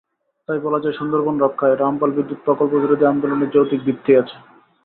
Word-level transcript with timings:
তাই 0.49 0.59
বলা 0.59 0.79
যায়, 0.79 0.97
সুন্দরবন 0.99 1.35
রক্ষায় 1.39 1.75
রামপাল 1.75 2.11
বিদ্যুৎ 2.11 2.39
প্রকল্পবিরোধী 2.45 3.05
আন্দোলনের 3.05 3.49
যৌক্তিক 3.49 3.79
ভিত্তি 3.85 4.11
আছে। 4.15 4.35